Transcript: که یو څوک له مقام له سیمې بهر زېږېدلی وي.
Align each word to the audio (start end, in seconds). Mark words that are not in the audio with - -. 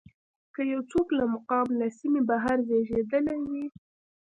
که 0.53 0.61
یو 0.73 0.81
څوک 0.91 1.07
له 1.19 1.25
مقام 1.33 1.67
له 1.79 1.87
سیمې 1.97 2.21
بهر 2.29 2.57
زېږېدلی 2.67 3.37
وي. 3.49 3.65